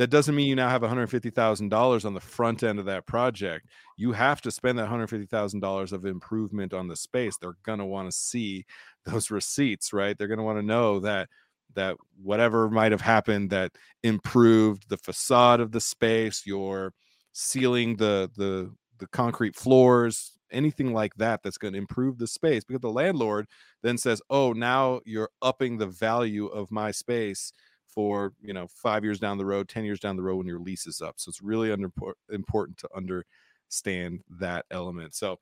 that 0.00 0.08
doesn't 0.08 0.34
mean 0.34 0.48
you 0.48 0.56
now 0.56 0.70
have 0.70 0.80
$150,000 0.80 2.04
on 2.06 2.14
the 2.14 2.20
front 2.20 2.62
end 2.62 2.78
of 2.78 2.86
that 2.86 3.04
project. 3.04 3.66
You 3.98 4.12
have 4.12 4.40
to 4.40 4.50
spend 4.50 4.78
that 4.78 4.88
$150,000 4.88 5.92
of 5.92 6.06
improvement 6.06 6.72
on 6.72 6.88
the 6.88 6.96
space. 6.96 7.36
They're 7.36 7.58
going 7.64 7.80
to 7.80 7.84
want 7.84 8.10
to 8.10 8.16
see 8.16 8.64
those 9.04 9.30
receipts, 9.30 9.92
right? 9.92 10.16
They're 10.16 10.26
going 10.26 10.38
to 10.38 10.44
want 10.44 10.58
to 10.58 10.64
know 10.64 11.00
that 11.00 11.28
that 11.74 11.98
whatever 12.20 12.70
might 12.70 12.92
have 12.92 13.02
happened 13.02 13.50
that 13.50 13.72
improved 14.02 14.88
the 14.88 14.96
facade 14.96 15.60
of 15.60 15.70
the 15.70 15.82
space, 15.82 16.44
your 16.46 16.94
sealing 17.34 17.96
the 17.96 18.30
the 18.38 18.72
the 18.98 19.06
concrete 19.08 19.54
floors, 19.54 20.32
anything 20.50 20.94
like 20.94 21.14
that 21.16 21.42
that's 21.42 21.58
going 21.58 21.74
to 21.74 21.78
improve 21.78 22.16
the 22.16 22.26
space 22.26 22.64
because 22.64 22.80
the 22.80 22.90
landlord 22.90 23.46
then 23.82 23.98
says, 23.98 24.22
"Oh, 24.30 24.54
now 24.54 25.00
you're 25.04 25.30
upping 25.42 25.76
the 25.76 25.86
value 25.86 26.46
of 26.46 26.70
my 26.70 26.90
space." 26.90 27.52
For 27.92 28.32
you 28.42 28.52
know 28.52 28.66
five 28.68 29.04
years 29.04 29.18
down 29.18 29.38
the 29.38 29.44
road, 29.44 29.68
ten 29.68 29.84
years 29.84 30.00
down 30.00 30.16
the 30.16 30.22
road 30.22 30.36
when 30.36 30.46
your 30.46 30.60
lease 30.60 30.86
is 30.86 31.00
up. 31.00 31.14
So 31.18 31.28
it's 31.28 31.42
really 31.42 31.72
under, 31.72 31.90
important 32.30 32.78
to 32.78 32.88
understand 32.94 34.20
that 34.38 34.66
element. 34.70 35.14
So 35.14 35.38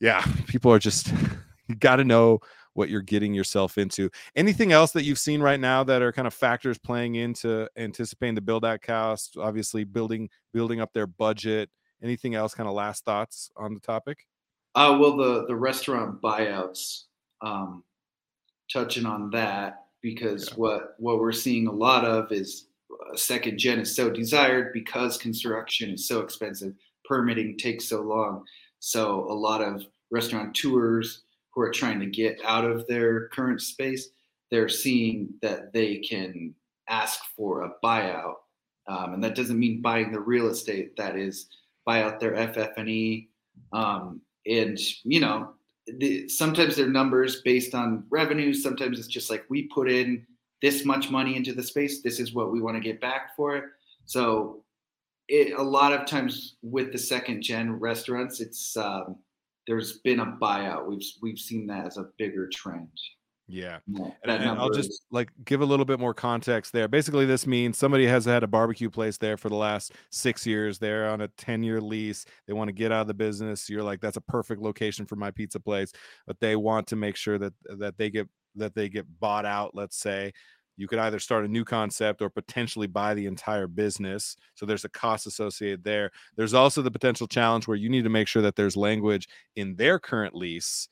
yeah, 0.00 0.24
people 0.46 0.72
are 0.72 0.78
just 0.78 1.12
you 1.68 1.74
got 1.76 1.96
to 1.96 2.04
know 2.04 2.40
what 2.74 2.88
you're 2.88 3.02
getting 3.02 3.34
yourself 3.34 3.76
into. 3.76 4.10
Anything 4.34 4.72
else 4.72 4.92
that 4.92 5.04
you've 5.04 5.18
seen 5.18 5.42
right 5.42 5.60
now 5.60 5.84
that 5.84 6.00
are 6.00 6.12
kind 6.12 6.26
of 6.26 6.34
factors 6.34 6.78
playing 6.78 7.16
into 7.16 7.68
anticipating 7.76 8.34
the 8.34 8.40
build 8.40 8.64
out 8.64 8.82
cost? 8.82 9.36
Obviously, 9.38 9.84
building 9.84 10.28
building 10.52 10.80
up 10.80 10.92
their 10.92 11.06
budget. 11.06 11.70
Anything 12.02 12.34
else? 12.34 12.54
Kind 12.54 12.68
of 12.68 12.74
last 12.74 13.04
thoughts 13.04 13.50
on 13.56 13.74
the 13.74 13.80
topic? 13.80 14.26
Uh, 14.74 14.96
well, 15.00 15.16
the 15.16 15.46
the 15.46 15.56
restaurant 15.56 16.20
buyouts. 16.20 17.04
Um, 17.40 17.82
touching 18.72 19.06
on 19.06 19.30
that, 19.30 19.81
because 20.02 20.48
yeah. 20.48 20.54
what 20.56 20.94
what 20.98 21.18
we're 21.18 21.32
seeing 21.32 21.66
a 21.66 21.72
lot 21.72 22.04
of 22.04 22.30
is 22.32 22.66
uh, 22.92 23.16
second 23.16 23.58
gen 23.58 23.80
is 23.80 23.94
so 23.94 24.10
desired 24.10 24.72
because 24.72 25.16
construction 25.16 25.90
is 25.90 26.06
so 26.06 26.20
expensive 26.20 26.74
permitting 27.04 27.56
takes 27.56 27.88
so 27.88 28.02
long 28.02 28.44
so 28.80 29.26
a 29.30 29.32
lot 29.32 29.62
of 29.62 29.84
restaurateurs 30.10 31.22
who 31.54 31.60
are 31.60 31.70
trying 31.70 32.00
to 32.00 32.06
get 32.06 32.38
out 32.44 32.64
of 32.64 32.86
their 32.86 33.28
current 33.28 33.60
space 33.60 34.08
they're 34.50 34.68
seeing 34.68 35.28
that 35.40 35.72
they 35.72 35.96
can 35.98 36.54
ask 36.88 37.20
for 37.36 37.62
a 37.62 37.72
buyout 37.82 38.34
um, 38.88 39.14
and 39.14 39.22
that 39.24 39.36
doesn't 39.36 39.58
mean 39.58 39.80
buying 39.80 40.10
the 40.10 40.20
real 40.20 40.48
estate 40.48 40.96
that 40.96 41.16
is 41.16 41.46
buy 41.86 42.02
out 42.02 42.20
their 42.20 42.34
ff&e 42.52 43.28
um, 43.72 44.20
and 44.46 44.78
you 45.04 45.20
know 45.20 45.54
the, 45.86 46.28
sometimes 46.28 46.76
they're 46.76 46.88
numbers 46.88 47.42
based 47.42 47.74
on 47.74 48.04
revenue. 48.10 48.52
Sometimes 48.54 48.98
it's 48.98 49.08
just 49.08 49.30
like 49.30 49.44
we 49.48 49.64
put 49.64 49.90
in 49.90 50.26
this 50.60 50.84
much 50.84 51.10
money 51.10 51.36
into 51.36 51.52
the 51.52 51.62
space. 51.62 52.02
This 52.02 52.20
is 52.20 52.34
what 52.34 52.52
we 52.52 52.60
want 52.60 52.76
to 52.76 52.80
get 52.80 53.00
back 53.00 53.34
for 53.36 53.56
it. 53.56 53.64
So 54.06 54.62
it, 55.28 55.58
a 55.58 55.62
lot 55.62 55.92
of 55.92 56.06
times 56.06 56.56
with 56.62 56.92
the 56.92 56.98
second 56.98 57.42
gen 57.42 57.78
restaurants, 57.78 58.40
it's 58.40 58.76
um, 58.76 59.16
there's 59.66 59.98
been 59.98 60.20
a 60.20 60.36
buyout. 60.40 60.86
We've 60.86 61.04
we've 61.20 61.38
seen 61.38 61.66
that 61.68 61.86
as 61.86 61.96
a 61.96 62.10
bigger 62.18 62.48
trend. 62.48 62.88
Yeah. 63.52 63.80
and, 63.86 64.14
and 64.24 64.48
I'll 64.48 64.70
just 64.70 65.04
like 65.10 65.30
give 65.44 65.60
a 65.60 65.64
little 65.64 65.84
bit 65.84 66.00
more 66.00 66.14
context 66.14 66.72
there. 66.72 66.88
Basically, 66.88 67.26
this 67.26 67.46
means 67.46 67.76
somebody 67.76 68.06
has 68.06 68.24
had 68.24 68.42
a 68.42 68.46
barbecue 68.46 68.88
place 68.88 69.18
there 69.18 69.36
for 69.36 69.50
the 69.50 69.56
last 69.56 69.92
six 70.10 70.46
years. 70.46 70.78
They're 70.78 71.10
on 71.10 71.20
a 71.20 71.28
10 71.28 71.62
year 71.62 71.78
lease. 71.78 72.24
They 72.46 72.54
want 72.54 72.68
to 72.68 72.72
get 72.72 72.92
out 72.92 73.02
of 73.02 73.06
the 73.08 73.14
business. 73.14 73.68
You're 73.68 73.82
like, 73.82 74.00
that's 74.00 74.16
a 74.16 74.22
perfect 74.22 74.62
location 74.62 75.04
for 75.04 75.16
my 75.16 75.30
pizza 75.30 75.60
place. 75.60 75.92
But 76.26 76.40
they 76.40 76.56
want 76.56 76.86
to 76.88 76.96
make 76.96 77.14
sure 77.14 77.36
that 77.38 77.52
that 77.78 77.98
they 77.98 78.08
get 78.08 78.26
that 78.56 78.74
they 78.74 78.88
get 78.88 79.06
bought 79.20 79.44
out, 79.44 79.74
let's 79.74 79.98
say. 79.98 80.32
You 80.78 80.88
could 80.88 80.98
either 80.98 81.18
start 81.18 81.44
a 81.44 81.48
new 81.48 81.66
concept 81.66 82.22
or 82.22 82.30
potentially 82.30 82.86
buy 82.86 83.12
the 83.12 83.26
entire 83.26 83.66
business. 83.66 84.34
So 84.54 84.64
there's 84.64 84.86
a 84.86 84.88
cost 84.88 85.26
associated 85.26 85.84
there. 85.84 86.10
There's 86.36 86.54
also 86.54 86.80
the 86.80 86.90
potential 86.90 87.26
challenge 87.26 87.68
where 87.68 87.76
you 87.76 87.90
need 87.90 88.04
to 88.04 88.10
make 88.10 88.28
sure 88.28 88.40
that 88.40 88.56
there's 88.56 88.78
language 88.78 89.28
in 89.56 89.76
their 89.76 89.98
current 89.98 90.34
lease 90.34 90.88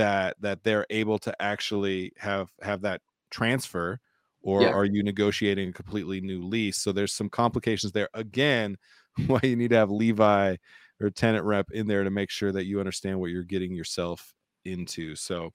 that 0.00 0.36
that 0.40 0.64
they're 0.64 0.86
able 0.90 1.18
to 1.20 1.42
actually 1.42 2.12
have 2.18 2.50
have 2.62 2.80
that 2.82 3.00
transfer 3.30 4.00
or 4.42 4.62
yeah. 4.62 4.70
are 4.70 4.86
you 4.86 5.02
negotiating 5.02 5.68
a 5.68 5.72
completely 5.72 6.20
new 6.20 6.42
lease? 6.42 6.78
So 6.78 6.92
there's 6.92 7.12
some 7.12 7.28
complications 7.28 7.92
there. 7.92 8.08
Again 8.14 8.76
why 9.26 9.40
you 9.42 9.56
need 9.56 9.70
to 9.70 9.76
have 9.76 9.90
levi 9.90 10.56
or 11.00 11.10
tenant 11.10 11.44
rep 11.44 11.70
in 11.72 11.86
there 11.86 12.04
to 12.04 12.10
make 12.10 12.30
sure 12.30 12.52
that 12.52 12.64
you 12.64 12.80
understand 12.80 13.20
what 13.20 13.30
you're 13.30 13.42
getting 13.42 13.74
yourself 13.74 14.34
into. 14.64 15.16
So 15.16 15.52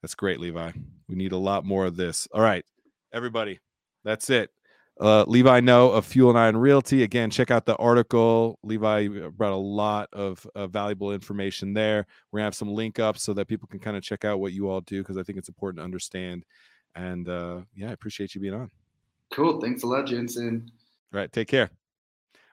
that's 0.00 0.14
great 0.14 0.40
levi. 0.40 0.72
We 1.08 1.14
need 1.14 1.32
a 1.32 1.36
lot 1.36 1.64
more 1.64 1.86
of 1.86 1.96
this. 1.96 2.28
All 2.32 2.42
right 2.42 2.64
everybody 3.12 3.60
that's 4.04 4.30
it 4.30 4.50
uh, 5.00 5.24
Levi 5.26 5.60
No 5.60 5.90
of 5.90 6.06
Fuel 6.06 6.30
and 6.30 6.38
Iron 6.38 6.56
Realty. 6.56 7.02
Again, 7.02 7.30
check 7.30 7.50
out 7.50 7.66
the 7.66 7.76
article. 7.76 8.58
Levi 8.62 9.08
brought 9.30 9.52
a 9.52 9.56
lot 9.56 10.08
of 10.12 10.46
uh, 10.54 10.66
valuable 10.66 11.12
information 11.12 11.72
there. 11.72 12.06
We're 12.30 12.38
gonna 12.38 12.46
have 12.46 12.54
some 12.54 12.72
link 12.72 12.98
ups 12.98 13.22
so 13.22 13.32
that 13.34 13.48
people 13.48 13.68
can 13.68 13.80
kind 13.80 13.96
of 13.96 14.02
check 14.02 14.24
out 14.24 14.40
what 14.40 14.52
you 14.52 14.68
all 14.68 14.80
do 14.82 15.02
because 15.02 15.16
I 15.16 15.22
think 15.22 15.38
it's 15.38 15.48
important 15.48 15.80
to 15.80 15.84
understand. 15.84 16.44
And 16.94 17.28
uh, 17.28 17.62
yeah, 17.74 17.90
I 17.90 17.92
appreciate 17.92 18.34
you 18.34 18.40
being 18.40 18.54
on. 18.54 18.70
Cool. 19.32 19.60
Thanks 19.60 19.82
a 19.82 19.86
lot, 19.86 20.06
Jensen. 20.06 20.70
All 21.12 21.20
right. 21.20 21.32
Take 21.32 21.48
care. 21.48 21.70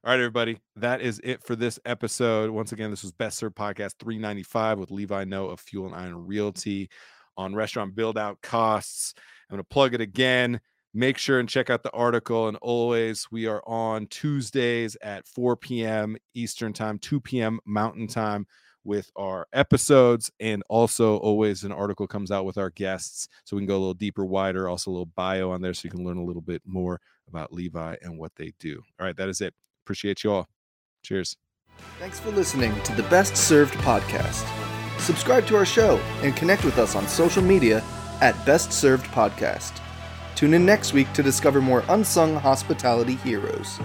All 0.05 0.11
right, 0.11 0.19
everybody. 0.19 0.57
That 0.77 1.01
is 1.01 1.19
it 1.25 1.43
for 1.43 1.57
this 1.57 1.77
episode. 1.83 2.49
Once 2.51 2.71
again, 2.71 2.89
this 2.89 3.03
was 3.03 3.11
Best 3.11 3.37
Served 3.37 3.57
Podcast 3.57 3.95
395 3.99 4.79
with 4.79 4.91
Levi 4.91 5.25
No 5.25 5.47
of 5.47 5.59
Fuel 5.59 5.87
and 5.87 5.95
Iron 5.95 6.25
Realty 6.25 6.89
on 7.35 7.53
restaurant 7.53 7.95
build 7.95 8.17
out 8.17 8.41
costs. 8.41 9.13
I'm 9.49 9.55
going 9.55 9.63
to 9.63 9.67
plug 9.67 9.93
it 9.93 9.99
again. 9.99 10.61
Make 10.93 11.17
sure 11.17 11.39
and 11.39 11.47
check 11.47 11.69
out 11.69 11.83
the 11.83 11.91
article. 11.91 12.47
And 12.47 12.57
always, 12.61 13.27
we 13.31 13.45
are 13.45 13.61
on 13.67 14.07
Tuesdays 14.07 14.97
at 15.01 15.27
4 15.27 15.55
p.m. 15.55 16.17
Eastern 16.33 16.73
Time, 16.73 16.97
2 16.97 17.19
p.m. 17.21 17.59
Mountain 17.65 18.07
Time 18.07 18.47
with 18.83 19.11
our 19.15 19.47
episodes. 19.53 20.31
And 20.39 20.63
also, 20.67 21.17
always 21.17 21.63
an 21.63 21.71
article 21.71 22.07
comes 22.07 22.31
out 22.31 22.45
with 22.45 22.57
our 22.57 22.71
guests. 22.71 23.27
So 23.45 23.55
we 23.55 23.61
can 23.61 23.67
go 23.67 23.77
a 23.77 23.79
little 23.79 23.93
deeper, 23.93 24.25
wider, 24.25 24.67
also 24.67 24.89
a 24.89 24.93
little 24.93 25.11
bio 25.15 25.51
on 25.51 25.61
there 25.61 25.73
so 25.73 25.85
you 25.85 25.91
can 25.91 26.03
learn 26.03 26.17
a 26.17 26.23
little 26.23 26.41
bit 26.41 26.61
more 26.65 26.99
about 27.27 27.53
Levi 27.53 27.95
and 28.01 28.17
what 28.17 28.31
they 28.35 28.53
do. 28.59 28.81
All 28.99 29.05
right, 29.05 29.15
that 29.17 29.29
is 29.29 29.41
it. 29.41 29.53
Appreciate 29.85 30.23
you 30.23 30.31
all. 30.31 30.47
Cheers. 31.03 31.37
Thanks 31.99 32.19
for 32.19 32.31
listening 32.31 32.73
to 32.83 32.95
the 32.95 33.03
Best 33.03 33.37
Served 33.37 33.73
podcast. 33.75 34.45
Subscribe 34.99 35.45
to 35.47 35.55
our 35.55 35.65
show 35.65 35.97
and 36.21 36.35
connect 36.35 36.65
with 36.65 36.77
us 36.77 36.95
on 36.95 37.07
social 37.07 37.43
media 37.43 37.83
at 38.21 38.43
Best 38.45 38.73
Served 38.73 39.05
Podcast. 39.07 39.79
Tune 40.39 40.53
in 40.53 40.65
next 40.65 40.93
week 40.93 41.11
to 41.11 41.21
discover 41.21 41.59
more 41.59 41.83
unsung 41.89 42.33
hospitality 42.33 43.15
heroes. 43.15 43.77